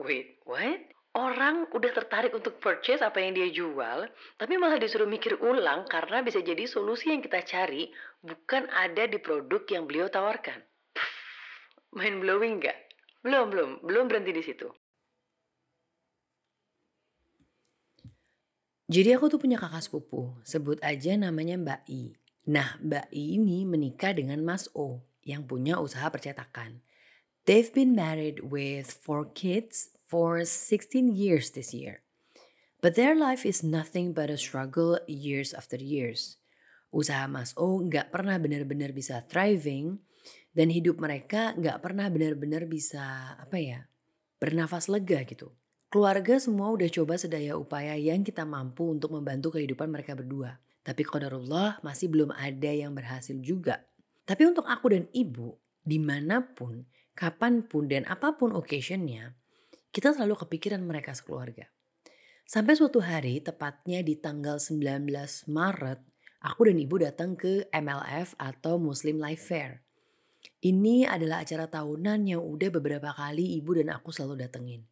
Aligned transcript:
Wait, 0.00 0.40
what? 0.48 0.80
Orang 1.12 1.68
udah 1.76 1.92
tertarik 1.92 2.32
untuk 2.32 2.56
purchase 2.62 3.04
apa 3.04 3.20
yang 3.20 3.36
dia 3.36 3.52
jual, 3.52 4.08
tapi 4.40 4.54
malah 4.56 4.80
disuruh 4.80 5.10
mikir 5.10 5.36
ulang 5.42 5.84
karena 5.90 6.24
bisa 6.24 6.40
jadi 6.40 6.64
solusi 6.64 7.12
yang 7.12 7.20
kita 7.20 7.44
cari 7.44 7.90
bukan 8.24 8.70
ada 8.72 9.04
di 9.10 9.20
produk 9.20 9.60
yang 9.68 9.84
beliau 9.84 10.08
tawarkan. 10.08 10.56
Mind 11.92 12.22
blowing 12.22 12.62
nggak? 12.62 12.78
Belum, 13.20 13.52
belum, 13.52 13.70
belum 13.84 14.04
berhenti 14.08 14.32
di 14.32 14.42
situ. 14.46 14.68
Jadi 18.90 19.10
aku 19.12 19.28
tuh 19.28 19.38
punya 19.42 19.60
kakak 19.60 19.84
sepupu, 19.84 20.34
sebut 20.46 20.80
aja 20.80 21.12
namanya 21.18 21.60
Mbak 21.60 21.82
I. 21.92 22.02
Nah, 22.48 22.80
Mbak 22.80 23.12
I 23.12 23.22
ini 23.36 23.68
menikah 23.68 24.16
dengan 24.16 24.40
Mas 24.46 24.66
O 24.72 25.04
yang 25.26 25.44
punya 25.44 25.76
usaha 25.76 26.08
percetakan. 26.08 26.80
They've 27.50 27.74
been 27.74 27.98
married 27.98 28.46
with 28.46 28.94
four 28.94 29.26
kids 29.26 29.98
for 30.06 30.46
16 30.46 30.86
years 31.10 31.50
this 31.50 31.74
year. 31.74 32.06
But 32.78 32.94
their 32.94 33.18
life 33.18 33.42
is 33.42 33.66
nothing 33.66 34.14
but 34.14 34.30
a 34.30 34.38
struggle 34.38 35.02
years 35.10 35.50
after 35.50 35.74
years. 35.74 36.38
Usaha 36.94 37.26
Mas 37.26 37.50
O 37.58 37.82
nggak 37.82 38.14
pernah 38.14 38.38
benar-benar 38.38 38.94
bisa 38.94 39.26
thriving 39.26 39.98
dan 40.54 40.70
hidup 40.70 41.02
mereka 41.02 41.50
nggak 41.58 41.82
pernah 41.82 42.06
benar-benar 42.06 42.70
bisa 42.70 43.34
apa 43.34 43.58
ya 43.58 43.82
bernafas 44.38 44.86
lega 44.86 45.26
gitu. 45.26 45.50
Keluarga 45.90 46.38
semua 46.38 46.70
udah 46.70 46.86
coba 46.86 47.18
sedaya 47.18 47.58
upaya 47.58 47.98
yang 47.98 48.22
kita 48.22 48.46
mampu 48.46 48.94
untuk 48.94 49.10
membantu 49.10 49.58
kehidupan 49.58 49.90
mereka 49.90 50.14
berdua. 50.14 50.54
Tapi 50.86 51.02
qadarullah 51.02 51.82
masih 51.82 52.14
belum 52.14 52.30
ada 52.30 52.70
yang 52.70 52.94
berhasil 52.94 53.34
juga. 53.42 53.82
Tapi 54.22 54.46
untuk 54.46 54.70
aku 54.70 54.94
dan 54.94 55.10
ibu, 55.10 55.58
di 55.82 55.98
mana 55.98 56.46
pun, 56.46 56.86
kapan 57.14 57.66
pun, 57.66 57.86
dan 57.90 58.06
apa 58.08 58.34
pun 58.36 58.54
occasionnya, 58.56 59.34
kita 59.90 60.14
selalu 60.14 60.38
kepikiran 60.46 60.82
mereka 60.82 61.12
sekeluarga. 61.12 61.66
Sampai 62.46 62.74
suatu 62.74 62.98
hari, 62.98 63.38
tepatnya 63.38 64.02
di 64.02 64.18
tanggal 64.18 64.58
19 64.58 65.06
Maret, 65.46 66.00
aku 66.42 66.60
dan 66.66 66.78
ibu 66.82 66.96
datang 66.98 67.38
ke 67.38 67.70
MLF 67.70 68.34
atau 68.38 68.78
Muslim 68.82 69.22
Life 69.22 69.46
Fair. 69.46 69.86
Ini 70.64 71.06
adalah 71.06 71.44
acara 71.44 71.68
tahunan 71.68 72.26
yang 72.26 72.42
udah 72.42 72.68
beberapa 72.72 73.12
kali 73.12 73.60
ibu 73.60 73.76
dan 73.76 73.92
aku 73.92 74.10
selalu 74.10 74.48
datengin. 74.48 74.82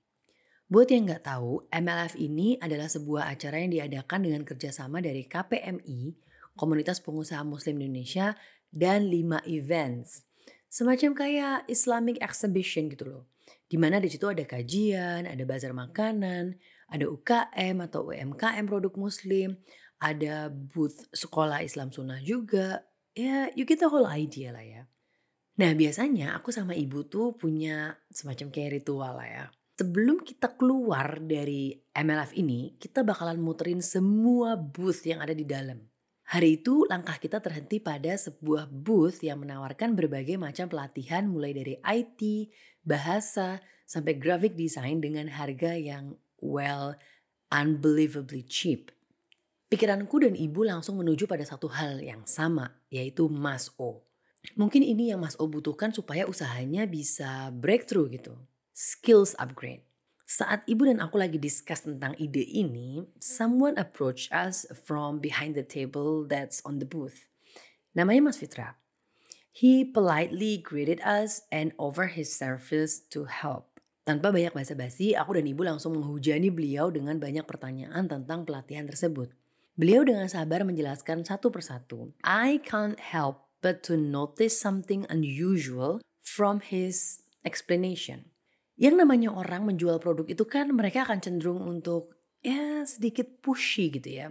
Buat 0.68 0.92
yang 0.92 1.08
nggak 1.08 1.24
tahu, 1.24 1.64
MLF 1.72 2.20
ini 2.20 2.60
adalah 2.60 2.92
sebuah 2.92 3.32
acara 3.32 3.64
yang 3.64 3.72
diadakan 3.72 4.20
dengan 4.28 4.44
kerjasama 4.44 5.00
dari 5.00 5.24
KPMI, 5.24 6.12
Komunitas 6.52 7.00
Pengusaha 7.00 7.40
Muslim 7.40 7.80
Indonesia, 7.80 8.36
dan 8.68 9.08
5 9.08 9.48
events. 9.48 10.27
Semacam 10.68 11.16
kayak 11.16 11.64
Islamic 11.68 12.20
Exhibition 12.20 12.92
gitu 12.92 13.04
loh. 13.08 13.22
Di 13.68 13.76
mana 13.76 14.00
di 14.00 14.08
situ 14.08 14.28
ada 14.28 14.44
kajian, 14.44 15.28
ada 15.28 15.42
bazar 15.44 15.72
makanan, 15.72 16.56
ada 16.88 17.04
UKM 17.04 17.84
atau 17.84 18.12
UMKM 18.12 18.64
produk 18.64 18.94
muslim, 18.96 19.56
ada 20.00 20.48
booth 20.48 21.08
sekolah 21.12 21.64
Islam 21.64 21.92
sunnah 21.92 22.20
juga. 22.20 22.84
Ya, 23.16 23.48
you 23.56 23.64
get 23.64 23.80
the 23.80 23.88
whole 23.88 24.08
idea 24.08 24.52
lah 24.52 24.64
ya. 24.64 24.82
Nah 25.58 25.74
biasanya 25.74 26.38
aku 26.38 26.54
sama 26.54 26.76
ibu 26.76 27.02
tuh 27.08 27.34
punya 27.34 27.98
semacam 28.14 28.46
kayak 28.54 28.80
ritual 28.80 29.18
lah 29.18 29.26
ya 29.26 29.46
sebelum 29.78 30.26
kita 30.26 30.58
keluar 30.58 31.22
dari 31.22 31.78
MLF 31.94 32.34
ini, 32.34 32.74
kita 32.82 33.06
bakalan 33.06 33.38
muterin 33.38 33.78
semua 33.78 34.58
booth 34.58 35.06
yang 35.06 35.22
ada 35.22 35.30
di 35.30 35.46
dalam. 35.46 35.78
Hari 36.28 36.60
itu 36.60 36.84
langkah 36.92 37.16
kita 37.16 37.40
terhenti 37.40 37.80
pada 37.80 38.12
sebuah 38.12 38.68
booth 38.68 39.24
yang 39.24 39.40
menawarkan 39.40 39.96
berbagai 39.96 40.36
macam 40.36 40.68
pelatihan 40.68 41.24
mulai 41.24 41.56
dari 41.56 41.80
IT, 41.80 42.52
bahasa, 42.84 43.64
sampai 43.88 44.20
graphic 44.20 44.52
design 44.52 45.00
dengan 45.00 45.32
harga 45.32 45.72
yang 45.72 46.20
well 46.44 46.92
unbelievably 47.48 48.44
cheap. 48.44 48.92
Pikiranku 49.72 50.20
dan 50.20 50.36
ibu 50.36 50.68
langsung 50.68 51.00
menuju 51.00 51.24
pada 51.24 51.48
satu 51.48 51.72
hal 51.72 52.04
yang 52.04 52.20
sama, 52.28 52.76
yaitu 52.92 53.24
Mas 53.32 53.72
O. 53.80 54.04
Mungkin 54.52 54.84
ini 54.84 55.08
yang 55.08 55.24
Mas 55.24 55.32
O 55.40 55.48
butuhkan 55.48 55.96
supaya 55.96 56.28
usahanya 56.28 56.84
bisa 56.84 57.48
breakthrough 57.56 58.12
gitu 58.12 58.36
skills 58.78 59.32
upgrade. 59.42 59.87
Saat 60.28 60.68
ibu 60.68 60.84
dan 60.84 61.00
aku 61.00 61.16
lagi 61.16 61.40
discuss 61.40 61.88
tentang 61.88 62.12
ide 62.20 62.44
ini, 62.44 63.00
someone 63.16 63.72
approach 63.80 64.28
us 64.28 64.68
from 64.84 65.24
behind 65.24 65.56
the 65.56 65.64
table 65.64 66.28
that's 66.28 66.60
on 66.68 66.76
the 66.76 66.84
booth. 66.84 67.24
Namanya 67.96 68.28
Mas 68.28 68.36
Fitra. 68.36 68.76
He 69.56 69.88
politely 69.88 70.60
greeted 70.60 71.00
us 71.00 71.48
and 71.48 71.72
offered 71.80 72.12
his 72.12 72.28
service 72.28 73.00
to 73.08 73.24
help. 73.24 73.80
Tanpa 74.04 74.28
banyak 74.28 74.52
basa-basi, 74.52 75.16
aku 75.16 75.40
dan 75.40 75.48
ibu 75.48 75.64
langsung 75.64 75.96
menghujani 75.96 76.52
beliau 76.52 76.92
dengan 76.92 77.16
banyak 77.16 77.48
pertanyaan 77.48 78.04
tentang 78.04 78.44
pelatihan 78.44 78.84
tersebut. 78.84 79.32
Beliau 79.80 80.04
dengan 80.04 80.28
sabar 80.28 80.60
menjelaskan 80.60 81.24
satu 81.24 81.48
persatu. 81.48 82.12
I 82.20 82.60
can't 82.60 83.00
help 83.00 83.48
but 83.64 83.80
to 83.88 83.96
notice 83.96 84.60
something 84.60 85.08
unusual 85.08 86.04
from 86.20 86.60
his 86.60 87.24
explanation. 87.48 88.28
Yang 88.78 88.94
namanya 89.02 89.34
orang 89.34 89.66
menjual 89.66 89.98
produk 89.98 90.22
itu 90.30 90.46
kan 90.46 90.70
mereka 90.70 91.02
akan 91.02 91.18
cenderung 91.18 91.66
untuk 91.66 92.14
ya 92.38 92.86
sedikit 92.86 93.26
pushy 93.42 93.90
gitu 93.90 94.06
ya. 94.06 94.26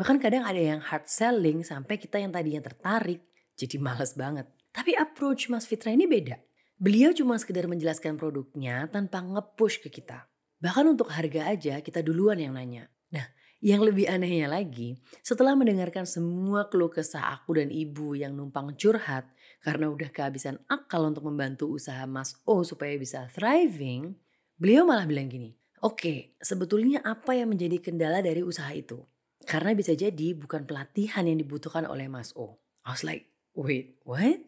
Bahkan 0.00 0.16
kadang 0.16 0.48
ada 0.48 0.56
yang 0.56 0.80
hard 0.80 1.04
selling 1.04 1.60
sampai 1.60 2.00
kita 2.00 2.16
yang 2.16 2.32
tadinya 2.32 2.64
tertarik 2.64 3.20
jadi 3.52 3.76
males 3.76 4.16
banget. 4.16 4.48
Tapi 4.72 4.96
approach 4.96 5.52
Mas 5.52 5.68
Fitra 5.68 5.92
ini 5.92 6.08
beda. 6.08 6.40
Beliau 6.80 7.12
cuma 7.12 7.36
sekedar 7.36 7.68
menjelaskan 7.68 8.16
produknya 8.16 8.88
tanpa 8.88 9.20
nge-push 9.20 9.84
ke 9.84 9.88
kita. 9.92 10.24
Bahkan 10.58 10.96
untuk 10.96 11.12
harga 11.12 11.52
aja 11.52 11.84
kita 11.84 12.00
duluan 12.00 12.40
yang 12.40 12.56
nanya. 12.56 12.88
Nah 13.12 13.28
yang 13.62 13.84
lebih 13.84 14.10
anehnya 14.10 14.50
lagi, 14.50 14.98
setelah 15.22 15.54
mendengarkan 15.54 16.02
semua 16.02 16.66
keluh 16.66 16.90
kesah 16.90 17.38
aku 17.38 17.60
dan 17.60 17.70
ibu 17.70 18.18
yang 18.18 18.34
numpang 18.34 18.74
curhat 18.74 19.28
karena 19.62 19.86
udah 19.88 20.10
kehabisan 20.10 20.58
akal 20.66 21.06
untuk 21.06 21.22
membantu 21.30 21.70
usaha 21.70 22.02
Mas 22.04 22.34
O 22.42 22.66
supaya 22.66 22.98
bisa 22.98 23.30
thriving, 23.30 24.18
beliau 24.58 24.82
malah 24.82 25.06
bilang 25.06 25.30
gini, 25.30 25.54
oke 25.80 25.96
okay, 26.02 26.18
sebetulnya 26.42 26.98
apa 27.06 27.38
yang 27.38 27.54
menjadi 27.54 27.78
kendala 27.78 28.18
dari 28.20 28.42
usaha 28.42 28.68
itu? 28.74 28.98
Karena 29.46 29.74
bisa 29.74 29.94
jadi 29.94 30.34
bukan 30.34 30.66
pelatihan 30.66 31.26
yang 31.26 31.38
dibutuhkan 31.38 31.86
oleh 31.86 32.10
Mas 32.10 32.34
O. 32.34 32.58
I 32.82 32.90
was 32.90 33.06
like, 33.06 33.30
wait, 33.54 34.02
what? 34.02 34.42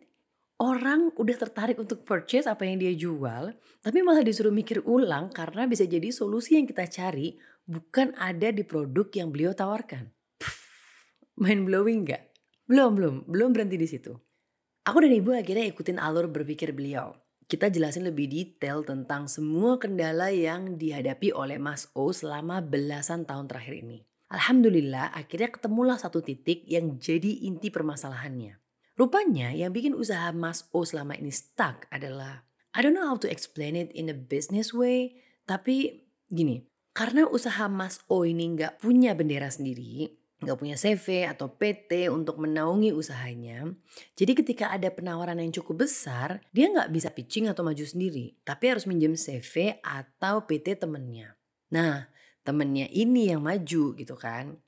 Orang 0.58 1.10
udah 1.18 1.34
tertarik 1.38 1.78
untuk 1.82 2.06
purchase 2.06 2.46
apa 2.46 2.62
yang 2.62 2.78
dia 2.78 2.94
jual, 2.94 3.54
tapi 3.82 3.98
malah 4.06 4.22
disuruh 4.22 4.54
mikir 4.54 4.86
ulang 4.86 5.30
karena 5.34 5.66
bisa 5.66 5.82
jadi 5.82 6.14
solusi 6.14 6.58
yang 6.58 6.66
kita 6.66 6.86
cari 6.86 7.34
bukan 7.66 8.14
ada 8.18 8.54
di 8.54 8.62
produk 8.62 9.06
yang 9.14 9.34
beliau 9.34 9.50
tawarkan. 9.50 10.10
Puff, 10.38 10.62
mind 11.38 11.66
blowing 11.66 12.06
gak? 12.06 12.30
Belum, 12.70 12.94
belum, 12.94 13.14
belum 13.26 13.50
berhenti 13.50 13.76
di 13.78 13.88
situ. 13.90 14.14
Aku 14.84 15.00
dan 15.00 15.16
ibu 15.16 15.32
akhirnya 15.32 15.64
ikutin 15.64 15.96
alur 15.96 16.28
berpikir 16.28 16.76
beliau. 16.76 17.16
Kita 17.48 17.72
jelasin 17.72 18.04
lebih 18.04 18.28
detail 18.28 18.84
tentang 18.84 19.32
semua 19.32 19.80
kendala 19.80 20.28
yang 20.28 20.76
dihadapi 20.76 21.32
oleh 21.32 21.56
Mas 21.56 21.88
O 21.96 22.12
selama 22.12 22.60
belasan 22.60 23.24
tahun 23.24 23.48
terakhir 23.48 23.80
ini. 23.80 24.04
Alhamdulillah 24.28 25.16
akhirnya 25.16 25.56
ketemulah 25.56 25.96
satu 25.96 26.20
titik 26.20 26.68
yang 26.68 27.00
jadi 27.00 27.48
inti 27.48 27.72
permasalahannya. 27.72 28.60
Rupanya 28.92 29.56
yang 29.56 29.72
bikin 29.72 29.96
usaha 29.96 30.28
Mas 30.36 30.68
O 30.76 30.84
selama 30.84 31.16
ini 31.16 31.32
stuck 31.32 31.88
adalah 31.88 32.44
I 32.76 32.84
don't 32.84 32.92
know 32.92 33.08
how 33.08 33.16
to 33.16 33.28
explain 33.32 33.80
it 33.80 33.88
in 33.96 34.12
a 34.12 34.16
business 34.16 34.76
way, 34.76 35.16
tapi 35.48 36.04
gini, 36.28 36.68
karena 36.92 37.24
usaha 37.24 37.72
Mas 37.72 38.04
O 38.12 38.28
ini 38.28 38.52
nggak 38.52 38.84
punya 38.84 39.16
bendera 39.16 39.48
sendiri, 39.48 40.12
nggak 40.44 40.60
punya 40.60 40.76
CV 40.76 41.24
atau 41.24 41.48
PT 41.48 42.12
untuk 42.12 42.36
menaungi 42.36 42.92
usahanya. 42.92 43.72
Jadi 44.14 44.32
ketika 44.36 44.70
ada 44.70 44.92
penawaran 44.92 45.40
yang 45.40 45.50
cukup 45.50 45.88
besar, 45.88 46.44
dia 46.52 46.68
nggak 46.70 46.92
bisa 46.92 47.08
pitching 47.10 47.48
atau 47.48 47.64
maju 47.64 47.82
sendiri, 47.82 48.36
tapi 48.44 48.70
harus 48.70 48.84
minjem 48.84 49.16
CV 49.16 49.80
atau 49.80 50.44
PT 50.44 50.78
temennya. 50.78 51.34
Nah, 51.72 52.06
temennya 52.44 52.86
ini 52.92 53.32
yang 53.32 53.40
maju 53.40 53.96
gitu 53.96 54.14
kan. 54.14 54.60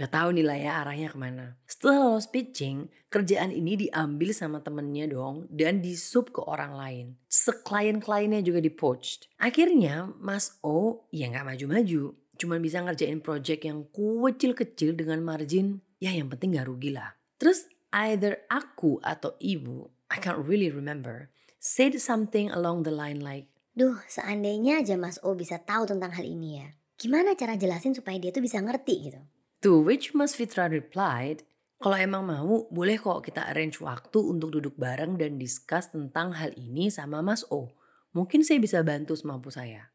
Udah 0.00 0.08
tahu 0.08 0.32
nih 0.32 0.64
ya 0.64 0.80
arahnya 0.80 1.12
ke 1.12 1.18
mana. 1.20 1.60
Setelah 1.68 2.08
lolos 2.08 2.24
pitching, 2.24 2.88
kerjaan 3.12 3.52
ini 3.52 3.76
diambil 3.84 4.32
sama 4.32 4.64
temennya 4.64 5.04
dong 5.12 5.44
dan 5.52 5.84
disup 5.84 6.32
ke 6.32 6.40
orang 6.40 6.72
lain. 6.72 7.06
Seklien-kliennya 7.28 8.40
juga 8.40 8.64
di 8.64 8.72
poached. 8.72 9.28
Akhirnya 9.36 10.08
Mas 10.16 10.56
O 10.64 11.04
ya 11.12 11.28
nggak 11.28 11.44
maju-maju. 11.52 12.16
Cuma 12.40 12.56
bisa 12.56 12.80
ngerjain 12.80 13.20
project 13.20 13.68
yang 13.68 13.84
kecil-kecil 13.92 14.96
dengan 14.96 15.20
margin 15.20 15.84
ya 16.00 16.08
yang 16.08 16.32
penting 16.32 16.56
gak 16.56 16.72
rugi 16.72 16.96
lah. 16.96 17.12
Terus 17.36 17.68
either 17.92 18.48
aku 18.48 18.96
atau 19.04 19.36
ibu, 19.36 19.92
I 20.08 20.16
can't 20.16 20.40
really 20.40 20.72
remember, 20.72 21.28
said 21.60 21.92
something 22.00 22.48
along 22.48 22.88
the 22.88 22.94
line 22.96 23.20
like, 23.20 23.52
Duh, 23.76 24.00
seandainya 24.08 24.80
aja 24.80 24.96
Mas 24.96 25.20
O 25.20 25.36
bisa 25.36 25.60
tahu 25.60 25.84
tentang 25.84 26.16
hal 26.16 26.24
ini 26.24 26.64
ya. 26.64 26.68
Gimana 26.96 27.36
cara 27.36 27.60
jelasin 27.60 27.92
supaya 27.92 28.16
dia 28.16 28.32
tuh 28.32 28.42
bisa 28.42 28.58
ngerti 28.58 29.12
gitu? 29.12 29.20
To 29.60 29.84
which 29.84 30.16
Mas 30.16 30.32
Fitra 30.32 30.72
replied, 30.72 31.44
kalau 31.80 31.96
emang 31.96 32.24
mau, 32.28 32.68
boleh 32.68 33.00
kok 33.00 33.24
kita 33.24 33.52
arrange 33.52 33.80
waktu 33.80 34.20
untuk 34.20 34.52
duduk 34.52 34.76
bareng 34.76 35.16
dan 35.16 35.40
discuss 35.40 35.88
tentang 35.92 36.36
hal 36.36 36.52
ini 36.56 36.92
sama 36.92 37.24
Mas 37.24 37.44
O. 37.48 37.72
Mungkin 38.16 38.44
saya 38.44 38.60
bisa 38.60 38.84
bantu 38.84 39.16
semampu 39.16 39.48
saya. 39.48 39.88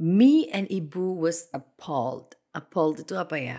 Me 0.00 0.48
and 0.48 0.64
ibu 0.72 1.12
was 1.12 1.52
appalled. 1.52 2.40
Appalled 2.56 3.04
itu 3.04 3.20
apa 3.20 3.36
ya? 3.36 3.58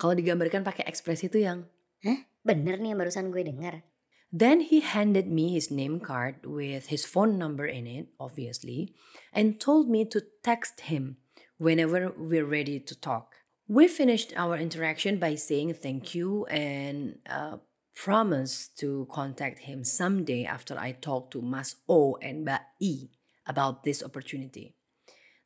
Kalau 0.00 0.16
digambarkan 0.16 0.64
pakai 0.64 0.88
ekspresi 0.88 1.28
itu 1.28 1.44
yang 1.44 1.68
Hah? 2.00 2.24
Bener 2.40 2.80
nih 2.80 2.96
yang 2.96 3.00
barusan 3.04 3.28
gue 3.28 3.44
dengar. 3.44 3.84
Then 4.32 4.64
he 4.64 4.80
handed 4.80 5.28
me 5.28 5.52
his 5.52 5.68
name 5.68 6.00
card 6.00 6.48
with 6.48 6.88
his 6.88 7.04
phone 7.04 7.36
number 7.36 7.68
in 7.68 7.84
it, 7.84 8.08
obviously, 8.16 8.96
and 9.36 9.60
told 9.60 9.92
me 9.92 10.08
to 10.08 10.24
text 10.40 10.88
him 10.88 11.20
whenever 11.60 12.08
we're 12.16 12.48
ready 12.48 12.80
to 12.80 12.96
talk. 12.96 13.44
We 13.68 13.86
finished 13.86 14.32
our 14.32 14.56
interaction 14.56 15.20
by 15.20 15.36
saying 15.36 15.76
thank 15.84 16.16
you 16.16 16.48
and 16.48 17.20
uh, 17.28 17.60
promised 17.92 18.80
to 18.80 19.06
contact 19.12 19.68
him 19.68 19.84
someday 19.84 20.48
after 20.48 20.80
I 20.80 20.96
talk 20.96 21.30
to 21.36 21.44
Mas 21.44 21.76
O 21.84 22.16
and 22.24 22.48
Mbak 22.48 22.64
I 22.80 23.12
about 23.44 23.84
this 23.84 24.02
opportunity. 24.02 24.74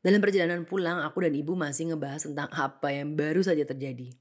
Dalam 0.06 0.22
perjalanan 0.22 0.62
pulang, 0.62 1.02
aku 1.02 1.26
dan 1.26 1.34
ibu 1.34 1.58
masih 1.58 1.90
ngebahas 1.90 2.30
tentang 2.30 2.46
apa 2.54 2.94
yang 2.94 3.18
baru 3.18 3.42
saja 3.42 3.66
terjadi. 3.66 4.14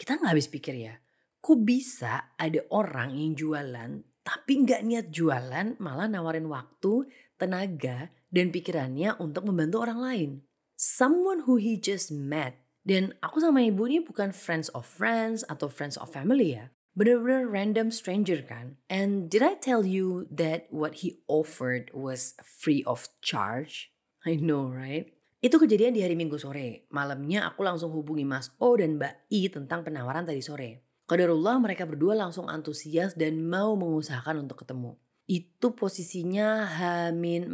Kita 0.00 0.16
nggak 0.16 0.32
habis 0.32 0.48
pikir 0.48 0.80
ya, 0.80 0.96
kok 1.44 1.60
bisa 1.60 2.32
ada 2.40 2.64
orang 2.72 3.12
yang 3.12 3.36
jualan 3.36 4.00
tapi 4.20 4.62
nggak 4.62 4.84
niat 4.84 5.06
jualan 5.10 5.80
malah 5.80 6.06
nawarin 6.06 6.46
waktu, 6.46 7.08
tenaga, 7.40 8.12
dan 8.28 8.52
pikirannya 8.52 9.16
untuk 9.18 9.48
membantu 9.48 9.82
orang 9.82 10.00
lain. 10.00 10.30
Someone 10.76 11.44
who 11.48 11.56
he 11.56 11.76
just 11.76 12.12
met. 12.12 12.56
Dan 12.80 13.12
aku 13.20 13.44
sama 13.44 13.60
ibu 13.60 13.84
ini 13.84 14.00
bukan 14.00 14.32
friends 14.32 14.72
of 14.72 14.88
friends 14.88 15.44
atau 15.52 15.68
friends 15.68 16.00
of 16.00 16.08
family 16.08 16.56
ya. 16.56 16.72
Bener-bener 16.96 17.44
random 17.44 17.92
stranger 17.92 18.40
kan. 18.40 18.80
And 18.88 19.28
did 19.28 19.44
I 19.44 19.60
tell 19.60 19.84
you 19.84 20.24
that 20.32 20.72
what 20.72 21.04
he 21.04 21.20
offered 21.28 21.92
was 21.92 22.38
free 22.40 22.80
of 22.88 23.12
charge? 23.20 23.92
I 24.28 24.36
know 24.36 24.68
right? 24.68 25.08
Itu 25.40 25.56
kejadian 25.56 25.96
di 25.96 26.04
hari 26.04 26.12
Minggu 26.20 26.36
sore. 26.36 26.84
Malamnya 26.92 27.48
aku 27.48 27.64
langsung 27.64 27.96
hubungi 27.96 28.28
Mas 28.28 28.52
O 28.60 28.76
dan 28.76 29.00
Mbak 29.00 29.32
I 29.32 29.48
tentang 29.48 29.80
penawaran 29.80 30.28
tadi 30.28 30.44
sore. 30.44 30.84
Qadarullah 31.08 31.56
mereka 31.58 31.88
berdua 31.88 32.12
langsung 32.12 32.46
antusias 32.46 33.16
dan 33.16 33.40
mau 33.48 33.72
mengusahakan 33.74 34.44
untuk 34.44 34.62
ketemu. 34.62 35.00
Itu 35.24 35.72
posisinya 35.72 36.68
Hamin 36.68 37.48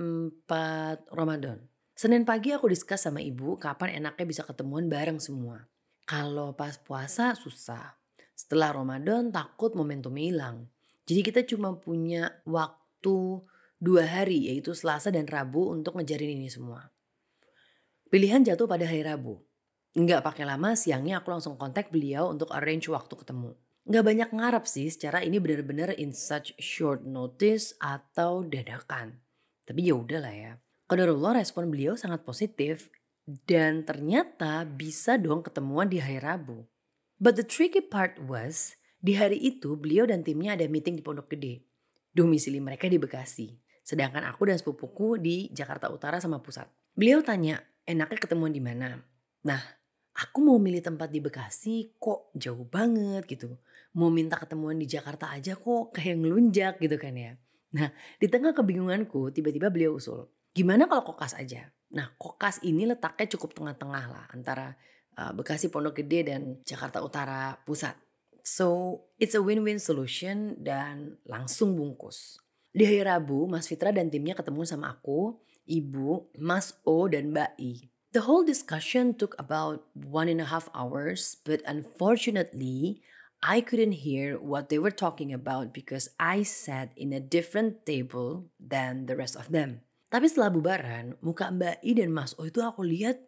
4 0.44 1.14
Ramadan. 1.14 1.62
Senin 1.96 2.28
pagi 2.28 2.52
aku 2.52 2.68
diskus 2.68 3.06
sama 3.06 3.22
ibu 3.22 3.56
kapan 3.56 4.02
enaknya 4.02 4.26
bisa 4.28 4.42
ketemuan 4.44 4.90
bareng 4.90 5.22
semua. 5.22 5.64
Kalau 6.04 6.52
pas 6.58 6.76
puasa 6.76 7.32
susah. 7.38 7.96
Setelah 8.36 8.74
Ramadan 8.74 9.32
takut 9.32 9.72
momentum 9.72 10.12
hilang. 10.18 10.68
Jadi 11.06 11.20
kita 11.22 11.40
cuma 11.46 11.78
punya 11.78 12.36
waktu 12.44 13.40
dua 13.76 14.08
hari 14.08 14.48
yaitu 14.48 14.72
Selasa 14.72 15.12
dan 15.12 15.28
Rabu 15.28 15.68
untuk 15.72 16.00
ngejarin 16.00 16.40
ini 16.40 16.48
semua. 16.48 16.88
Pilihan 18.08 18.46
jatuh 18.46 18.70
pada 18.70 18.86
hari 18.88 19.04
Rabu. 19.04 19.42
Nggak 19.96 20.24
pakai 20.24 20.44
lama 20.44 20.76
siangnya 20.76 21.24
aku 21.24 21.32
langsung 21.32 21.56
kontak 21.56 21.88
beliau 21.88 22.28
untuk 22.28 22.52
arrange 22.52 22.88
waktu 22.92 23.16
ketemu. 23.16 23.56
Nggak 23.86 24.04
banyak 24.04 24.30
ngarap 24.34 24.64
sih 24.66 24.90
secara 24.90 25.22
ini 25.22 25.38
benar-benar 25.38 25.94
in 25.96 26.10
such 26.10 26.52
short 26.58 27.06
notice 27.06 27.76
atau 27.78 28.42
dadakan. 28.42 29.22
Tapi 29.66 29.80
ya 29.86 29.94
udahlah 29.94 30.34
ya. 30.34 30.52
Qadarullah 30.86 31.42
respon 31.42 31.70
beliau 31.70 31.98
sangat 31.98 32.22
positif 32.22 32.90
dan 33.26 33.82
ternyata 33.82 34.62
bisa 34.62 35.18
dong 35.18 35.42
ketemuan 35.42 35.90
di 35.90 35.98
hari 35.98 36.22
Rabu. 36.22 36.62
But 37.18 37.34
the 37.34 37.46
tricky 37.46 37.82
part 37.82 38.22
was 38.22 38.78
di 39.02 39.18
hari 39.18 39.40
itu 39.42 39.74
beliau 39.74 40.06
dan 40.06 40.22
timnya 40.22 40.54
ada 40.54 40.66
meeting 40.70 40.94
di 40.98 41.02
Pondok 41.02 41.32
Gede. 41.34 41.66
Domisili 42.14 42.62
mereka 42.62 42.86
di 42.86 43.02
Bekasi. 43.02 43.65
Sedangkan 43.86 44.26
aku 44.26 44.50
dan 44.50 44.58
sepupuku 44.58 45.22
di 45.22 45.46
Jakarta 45.54 45.86
Utara 45.94 46.18
sama 46.18 46.42
pusat. 46.42 46.66
Beliau 46.98 47.22
tanya, 47.22 47.62
enaknya 47.86 48.18
ketemuan 48.18 48.50
di 48.50 48.58
mana? 48.58 48.98
Nah, 49.46 49.62
aku 50.18 50.42
mau 50.42 50.58
milih 50.58 50.82
tempat 50.82 51.06
di 51.06 51.22
Bekasi 51.22 51.94
kok 52.02 52.34
jauh 52.34 52.66
banget 52.66 53.22
gitu. 53.30 53.54
Mau 53.94 54.10
minta 54.10 54.34
ketemuan 54.42 54.74
di 54.74 54.90
Jakarta 54.90 55.30
aja 55.30 55.54
kok 55.54 55.94
kayak 55.94 56.18
ngelunjak 56.18 56.74
gitu 56.82 56.98
kan 56.98 57.14
ya. 57.14 57.38
Nah, 57.78 57.94
di 58.18 58.26
tengah 58.26 58.58
kebingunganku 58.58 59.30
tiba-tiba 59.30 59.70
beliau 59.70 59.94
usul, 59.94 60.26
gimana 60.50 60.90
kalau 60.90 61.06
kokas 61.06 61.38
aja? 61.38 61.70
Nah, 61.94 62.10
kokas 62.18 62.66
ini 62.66 62.90
letaknya 62.90 63.38
cukup 63.38 63.54
tengah-tengah 63.54 64.04
lah 64.10 64.24
antara 64.34 64.74
uh, 65.14 65.30
Bekasi 65.30 65.70
Pondok 65.70 66.02
Gede 66.02 66.26
dan 66.26 66.58
Jakarta 66.66 66.98
Utara 67.06 67.54
Pusat. 67.62 67.94
So, 68.42 68.98
it's 69.22 69.38
a 69.38 69.42
win-win 69.42 69.78
solution 69.78 70.58
dan 70.58 71.22
langsung 71.22 71.78
bungkus. 71.78 72.45
Di 72.76 72.84
hari 72.84 73.00
Rabu, 73.00 73.48
Mas 73.48 73.72
Fitra 73.72 73.88
dan 73.88 74.12
timnya 74.12 74.36
ketemu 74.36 74.68
sama 74.68 74.92
aku, 74.92 75.40
Ibu, 75.64 76.36
Mas 76.36 76.76
O, 76.84 77.08
dan 77.08 77.32
Mbak 77.32 77.56
I. 77.56 77.88
The 78.12 78.28
whole 78.28 78.44
discussion 78.44 79.16
took 79.16 79.32
about 79.40 79.88
one 79.96 80.28
and 80.28 80.44
a 80.44 80.52
half 80.52 80.68
hours, 80.76 81.40
but 81.40 81.64
unfortunately, 81.64 83.00
I 83.40 83.64
couldn't 83.64 84.04
hear 84.04 84.36
what 84.36 84.68
they 84.68 84.76
were 84.76 84.92
talking 84.92 85.32
about 85.32 85.72
because 85.72 86.12
I 86.20 86.44
sat 86.44 86.92
in 87.00 87.16
a 87.16 87.20
different 87.24 87.88
table 87.88 88.52
than 88.60 89.08
the 89.08 89.16
rest 89.16 89.40
of 89.40 89.48
them. 89.48 89.80
Tapi 90.12 90.28
setelah 90.28 90.52
bubaran, 90.52 91.16
muka 91.24 91.48
Mbak 91.48 91.80
I 91.80 91.96
dan 91.96 92.12
Mas 92.12 92.36
O 92.36 92.44
itu 92.44 92.60
aku 92.60 92.84
lihat 92.84 93.24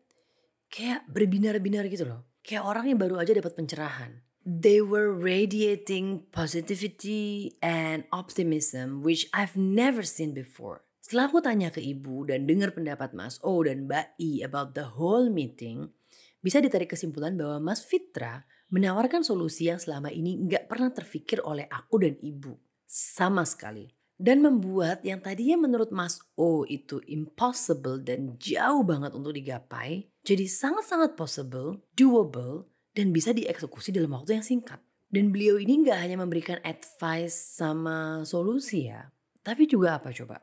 kayak 0.69 1.09
berbinar-binar 1.09 1.89
gitu 1.89 2.05
loh. 2.05 2.29
Kayak 2.45 2.69
orang 2.69 2.93
yang 2.93 3.01
baru 3.01 3.17
aja 3.17 3.33
dapat 3.33 3.57
pencerahan. 3.57 4.21
They 4.49 4.81
were 4.81 5.13
radiating 5.13 6.25
positivity 6.33 7.61
and 7.61 8.09
optimism 8.09 9.05
which 9.05 9.29
I've 9.37 9.61
never 9.61 10.01
seen 10.01 10.33
before. 10.33 10.89
Setelah 11.05 11.29
aku 11.29 11.45
tanya 11.45 11.69
ke 11.69 11.85
ibu 11.85 12.25
dan 12.25 12.49
dengar 12.49 12.73
pendapat 12.73 13.13
Mas 13.13 13.37
O 13.45 13.61
dan 13.61 13.85
Mbak 13.85 14.17
I 14.17 14.41
about 14.49 14.73
the 14.73 14.89
whole 14.97 15.29
meeting, 15.29 15.93
bisa 16.41 16.65
ditarik 16.65 16.89
kesimpulan 16.89 17.37
bahwa 17.37 17.61
Mas 17.61 17.85
Fitra 17.85 18.49
menawarkan 18.73 19.21
solusi 19.21 19.69
yang 19.69 19.77
selama 19.77 20.09
ini 20.09 20.41
nggak 20.41 20.65
pernah 20.65 20.97
terfikir 20.97 21.45
oleh 21.45 21.69
aku 21.69 22.01
dan 22.01 22.17
ibu. 22.17 22.57
Sama 22.89 23.45
sekali. 23.45 23.85
Dan 24.17 24.41
membuat 24.41 25.05
yang 25.05 25.21
tadinya 25.21 25.61
menurut 25.61 25.93
Mas 25.93 26.25
O 26.41 26.65
itu 26.65 27.05
impossible 27.05 28.01
dan 28.01 28.41
jauh 28.41 28.81
banget 28.81 29.13
untuk 29.13 29.37
digapai, 29.37 30.09
jadi 30.25 30.49
sangat-sangat 30.49 31.21
possible, 31.21 31.85
doable, 31.93 32.65
dan 32.99 33.15
bisa 33.15 33.31
dieksekusi 33.31 33.95
dalam 33.95 34.11
waktu 34.19 34.43
yang 34.43 34.43
singkat. 34.43 34.83
Dan 35.07 35.31
beliau 35.31 35.55
ini 35.63 35.87
nggak 35.87 35.99
hanya 36.03 36.19
memberikan 36.19 36.59
advice 36.67 37.55
sama 37.55 38.27
solusi 38.27 38.91
ya, 38.91 39.07
tapi 39.47 39.71
juga 39.71 40.03
apa 40.03 40.11
coba? 40.11 40.43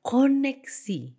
Koneksi 0.00 1.12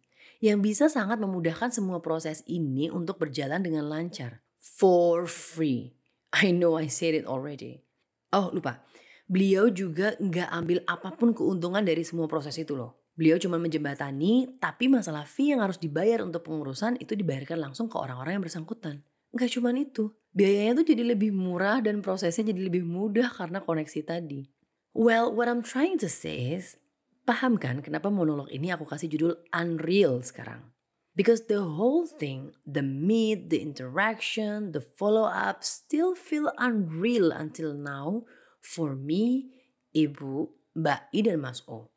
yang 0.44 0.60
bisa 0.60 0.92
sangat 0.92 1.22
memudahkan 1.22 1.72
semua 1.72 2.04
proses 2.04 2.44
ini 2.50 2.90
untuk 2.90 3.22
berjalan 3.22 3.62
dengan 3.64 3.88
lancar. 3.88 4.44
For 4.60 5.30
free. 5.30 5.96
I 6.34 6.52
know 6.52 6.76
I 6.76 6.90
said 6.90 7.16
it 7.16 7.24
already. 7.24 7.86
Oh 8.34 8.50
lupa, 8.52 8.84
beliau 9.30 9.70
juga 9.72 10.18
nggak 10.20 10.50
ambil 10.52 10.84
apa 10.90 11.16
pun 11.16 11.32
keuntungan 11.32 11.86
dari 11.86 12.02
semua 12.04 12.26
proses 12.26 12.58
itu 12.58 12.74
loh. 12.76 13.00
Beliau 13.14 13.38
cuma 13.38 13.62
menjembatani, 13.62 14.58
tapi 14.58 14.90
masalah 14.90 15.30
fee 15.30 15.54
yang 15.54 15.62
harus 15.62 15.78
dibayar 15.78 16.26
untuk 16.26 16.50
pengurusan 16.50 16.98
itu 16.98 17.14
dibayarkan 17.14 17.62
langsung 17.62 17.86
ke 17.86 17.96
orang-orang 17.96 18.42
yang 18.42 18.44
bersangkutan. 18.44 19.06
Nggak 19.32 19.54
cuma 19.54 19.70
itu, 19.78 20.10
biayanya 20.34 20.82
tuh 20.82 20.88
jadi 20.90 21.14
lebih 21.14 21.32
murah 21.32 21.80
dan 21.80 22.02
prosesnya 22.02 22.52
jadi 22.52 22.68
lebih 22.68 22.84
mudah 22.84 23.30
karena 23.30 23.62
koneksi 23.62 24.02
tadi. 24.04 24.50
Well, 24.94 25.34
what 25.34 25.50
I'm 25.50 25.66
trying 25.66 25.98
to 26.02 26.10
say 26.10 26.54
is, 26.54 26.78
paham 27.26 27.58
kan 27.58 27.82
kenapa 27.82 28.14
monolog 28.14 28.50
ini 28.54 28.70
aku 28.70 28.86
kasih 28.86 29.10
judul 29.10 29.34
Unreal 29.54 30.22
sekarang? 30.22 30.74
Because 31.14 31.46
the 31.46 31.62
whole 31.62 32.10
thing, 32.10 32.58
the 32.66 32.82
meet, 32.82 33.54
the 33.54 33.62
interaction, 33.62 34.74
the 34.74 34.82
follow-up 34.82 35.62
still 35.62 36.18
feel 36.18 36.50
unreal 36.58 37.30
until 37.30 37.78
now 37.78 38.26
for 38.66 38.98
me, 38.98 39.54
Ibu, 39.94 40.50
Mbak 40.74 41.14
I 41.14 41.20
dan 41.22 41.38
Mas 41.38 41.62
O. 41.70 41.94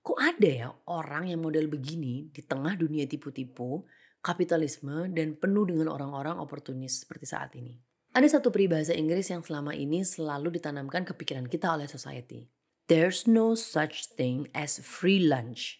Kok 0.00 0.16
ada 0.16 0.48
ya 0.48 0.68
orang 0.88 1.28
yang 1.28 1.44
model 1.44 1.68
begini 1.68 2.32
di 2.32 2.40
tengah 2.40 2.80
dunia 2.80 3.04
tipu-tipu, 3.04 3.84
kapitalisme, 4.26 5.06
dan 5.14 5.38
penuh 5.38 5.70
dengan 5.70 5.94
orang-orang 5.94 6.42
oportunis 6.42 7.06
seperti 7.06 7.30
saat 7.30 7.54
ini? 7.54 7.78
Ada 8.10 8.40
satu 8.40 8.50
peribahasa 8.50 8.90
Inggris 8.90 9.30
yang 9.30 9.46
selama 9.46 9.70
ini 9.78 10.02
selalu 10.02 10.58
ditanamkan 10.58 11.06
ke 11.06 11.14
pikiran 11.14 11.46
kita 11.46 11.70
oleh 11.70 11.86
society. 11.86 12.50
There's 12.90 13.30
no 13.30 13.54
such 13.54 14.10
thing 14.18 14.50
as 14.50 14.82
free 14.82 15.22
lunch. 15.22 15.78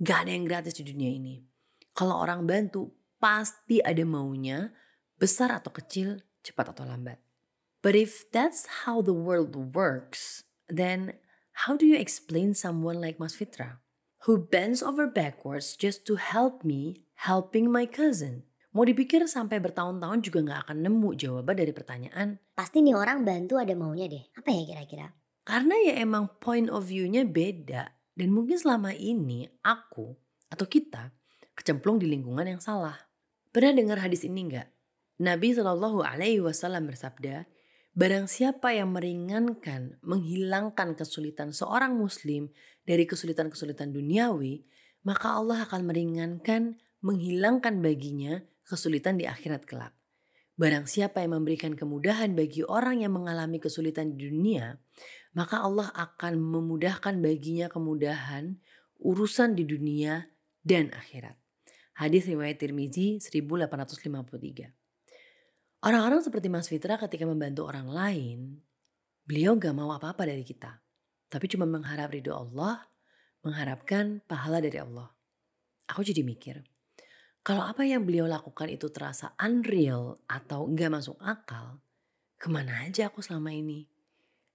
Gak 0.00 0.24
ada 0.24 0.32
yang 0.32 0.48
gratis 0.48 0.80
di 0.80 0.88
dunia 0.88 1.12
ini. 1.12 1.44
Kalau 1.92 2.16
orang 2.16 2.48
bantu, 2.48 2.88
pasti 3.20 3.84
ada 3.84 4.00
maunya, 4.08 4.72
besar 5.20 5.52
atau 5.52 5.68
kecil, 5.68 6.24
cepat 6.40 6.72
atau 6.72 6.88
lambat. 6.88 7.20
But 7.84 7.98
if 7.98 8.30
that's 8.32 8.86
how 8.86 9.02
the 9.02 9.14
world 9.14 9.54
works, 9.74 10.46
then 10.70 11.18
how 11.66 11.74
do 11.74 11.84
you 11.84 11.98
explain 11.98 12.54
someone 12.54 13.02
like 13.02 13.18
Mas 13.18 13.34
Fitra? 13.34 13.82
Who 14.30 14.38
bends 14.38 14.86
over 14.86 15.10
backwards 15.10 15.74
just 15.74 16.06
to 16.06 16.14
help 16.14 16.62
me 16.62 17.02
helping 17.26 17.66
my 17.66 17.90
cousin? 17.90 18.46
Mau 18.70 18.86
dipikir 18.86 19.26
sampai 19.26 19.58
bertahun-tahun 19.58 20.22
juga 20.22 20.38
gak 20.46 20.60
akan 20.70 20.78
nemu 20.86 21.10
jawaban 21.18 21.58
dari 21.58 21.74
pertanyaan. 21.74 22.38
Pasti 22.54 22.86
nih 22.86 22.94
orang 22.94 23.26
bantu 23.26 23.58
ada 23.58 23.74
maunya 23.74 24.06
deh. 24.06 24.22
Apa 24.38 24.54
ya 24.54 24.62
kira-kira? 24.62 25.10
Karena 25.42 25.74
ya 25.74 26.06
emang 26.06 26.38
point 26.38 26.70
of 26.70 26.86
view-nya 26.86 27.26
beda. 27.26 27.98
Dan 28.14 28.30
mungkin 28.30 28.62
selama 28.62 28.94
ini 28.94 29.50
aku 29.66 30.14
atau 30.46 30.70
kita 30.70 31.10
kecemplung 31.58 31.98
di 31.98 32.06
lingkungan 32.06 32.46
yang 32.46 32.62
salah. 32.62 32.94
Pernah 33.50 33.74
dengar 33.74 33.98
hadis 34.06 34.22
ini 34.22 34.54
nggak? 34.54 34.70
Nabi 35.18 35.50
Shallallahu 35.50 35.98
Alaihi 36.06 36.38
Wasallam 36.38 36.86
bersabda, 36.86 37.50
Barang 37.92 38.24
siapa 38.24 38.72
yang 38.72 38.96
meringankan, 38.96 40.00
menghilangkan 40.00 40.96
kesulitan 40.96 41.52
seorang 41.52 41.92
muslim 41.92 42.48
dari 42.88 43.04
kesulitan-kesulitan 43.04 43.92
duniawi, 43.92 44.64
maka 45.04 45.36
Allah 45.36 45.68
akan 45.68 45.84
meringankan, 45.84 46.80
menghilangkan 47.04 47.84
baginya 47.84 48.40
kesulitan 48.64 49.20
di 49.20 49.28
akhirat 49.28 49.68
kelak. 49.68 49.92
Barang 50.56 50.88
siapa 50.88 51.20
yang 51.20 51.36
memberikan 51.36 51.76
kemudahan 51.76 52.32
bagi 52.32 52.64
orang 52.64 53.04
yang 53.04 53.12
mengalami 53.12 53.60
kesulitan 53.60 54.16
di 54.16 54.24
dunia, 54.24 54.80
maka 55.36 55.60
Allah 55.60 55.92
akan 55.92 56.40
memudahkan 56.40 57.20
baginya 57.20 57.68
kemudahan 57.68 58.56
urusan 59.04 59.52
di 59.52 59.68
dunia 59.68 60.32
dan 60.64 60.88
akhirat. 60.96 61.36
Hadis 61.92 62.24
riwayat 62.24 62.56
Tirmizi 62.56 63.20
1853. 63.20 64.81
Orang-orang 65.82 66.22
seperti 66.22 66.46
Mas 66.46 66.70
Fitra 66.70 66.94
ketika 66.94 67.26
membantu 67.26 67.66
orang 67.66 67.90
lain, 67.90 68.62
beliau 69.26 69.58
gak 69.58 69.74
mau 69.74 69.90
apa-apa 69.90 70.30
dari 70.30 70.46
kita. 70.46 70.78
Tapi 71.26 71.50
cuma 71.50 71.66
mengharap 71.66 72.14
ridho 72.14 72.30
Allah, 72.30 72.86
mengharapkan 73.42 74.22
pahala 74.30 74.62
dari 74.62 74.78
Allah. 74.78 75.10
Aku 75.90 76.06
jadi 76.06 76.22
mikir, 76.22 76.62
kalau 77.42 77.66
apa 77.66 77.82
yang 77.82 78.06
beliau 78.06 78.30
lakukan 78.30 78.70
itu 78.70 78.94
terasa 78.94 79.34
unreal 79.42 80.22
atau 80.30 80.70
gak 80.70 80.86
masuk 80.94 81.18
akal, 81.18 81.82
ke 82.38 82.46
mana 82.46 82.86
aja 82.86 83.10
aku 83.10 83.18
selama 83.18 83.50
ini? 83.50 83.90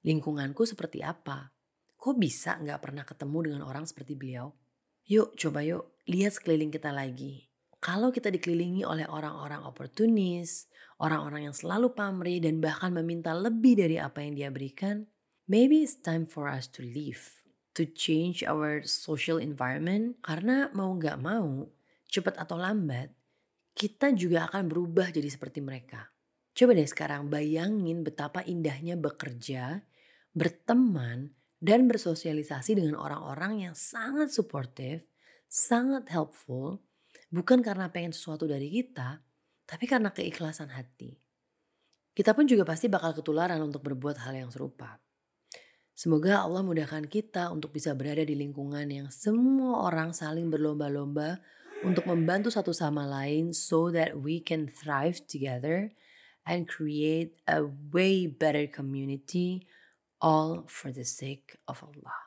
Lingkunganku 0.07 0.63
seperti 0.63 1.03
apa? 1.03 1.51
Kok 1.99 2.15
bisa 2.15 2.55
gak 2.63 2.79
pernah 2.79 3.03
ketemu 3.03 3.51
dengan 3.51 3.61
orang 3.67 3.83
seperti 3.83 4.15
beliau? 4.15 4.55
Yuk 5.11 5.35
coba 5.35 5.59
yuk 5.67 5.99
lihat 6.07 6.39
sekeliling 6.39 6.71
kita 6.71 6.95
lagi. 6.95 7.46
Kalau 7.87 8.11
kita 8.11 8.27
dikelilingi 8.27 8.83
oleh 8.83 9.07
orang-orang 9.07 9.63
oportunis, 9.63 10.67
orang-orang 10.99 11.47
yang 11.47 11.55
selalu 11.55 11.95
pamrih 11.95 12.43
dan 12.43 12.59
bahkan 12.59 12.91
meminta 12.91 13.31
lebih 13.31 13.79
dari 13.79 13.95
apa 13.95 14.19
yang 14.27 14.35
dia 14.35 14.51
berikan, 14.51 15.07
maybe 15.47 15.87
it's 15.87 15.95
time 15.95 16.27
for 16.27 16.51
us 16.51 16.67
to 16.67 16.83
leave, 16.83 17.47
to 17.71 17.87
change 17.87 18.43
our 18.43 18.83
social 18.83 19.39
environment. 19.39 20.19
Karena 20.19 20.67
mau 20.75 20.99
gak 20.99 21.15
mau, 21.15 21.71
cepat 22.11 22.35
atau 22.35 22.59
lambat, 22.59 23.07
kita 23.71 24.11
juga 24.11 24.51
akan 24.51 24.67
berubah 24.67 25.07
jadi 25.07 25.31
seperti 25.31 25.63
mereka. 25.63 26.11
Coba 26.51 26.75
deh 26.75 26.91
sekarang 26.91 27.31
bayangin 27.31 28.03
betapa 28.03 28.43
indahnya 28.43 28.99
bekerja, 28.99 29.79
berteman, 30.35 31.31
dan 31.63 31.87
bersosialisasi 31.87 32.83
dengan 32.83 32.99
orang-orang 32.99 33.63
yang 33.71 33.75
sangat 33.79 34.27
suportif, 34.35 35.07
sangat 35.47 36.11
helpful, 36.11 36.83
bukan 37.31 37.59
karena 37.59 37.91
pengen 37.91 38.15
sesuatu 38.15 38.47
dari 38.47 38.71
kita, 38.71 39.19
tapi 39.67 39.85
karena 39.85 40.11
keikhlasan 40.15 40.71
hati. 40.71 41.15
Kita 42.17 42.33
pun 42.33 42.49
juga 42.49 42.65
pasti 42.65 42.89
bakal 42.89 43.13
ketularan 43.13 43.61
untuk 43.61 43.85
berbuat 43.85 44.17
hal 44.25 44.33
yang 44.33 44.49
serupa. 44.49 44.97
Semoga 45.97 46.45
Allah 46.45 46.61
mudahkan 46.61 47.09
kita 47.09 47.49
untuk 47.49 47.73
bisa 47.73 47.93
berada 47.97 48.21
di 48.21 48.37
lingkungan 48.37 48.85
yang 48.85 49.09
semua 49.09 49.85
orang 49.85 50.13
saling 50.13 50.49
berlomba-lomba 50.49 51.41
untuk 51.81 52.05
membantu 52.09 52.53
satu 52.53 52.73
sama 52.73 53.05
lain 53.05 53.53
so 53.53 53.89
that 53.89 54.17
we 54.17 54.41
can 54.41 54.69
thrive 54.69 55.21
together 55.25 55.93
and 56.45 56.69
create 56.69 57.37
a 57.49 57.65
way 57.93 58.25
better 58.25 58.65
community 58.69 59.65
all 60.21 60.65
for 60.69 60.93
the 60.93 61.05
sake 61.05 61.57
of 61.65 61.81
Allah. 61.81 62.26